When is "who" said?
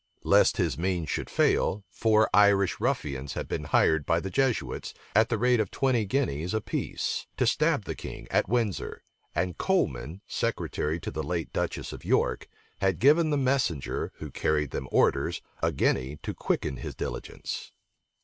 14.15-14.31